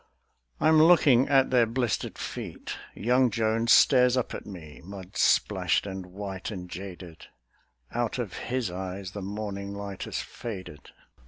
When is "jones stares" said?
3.29-4.17